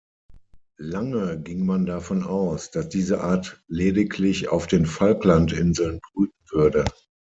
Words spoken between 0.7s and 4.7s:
Lange ging man davon aus, dass diese Art lediglich auf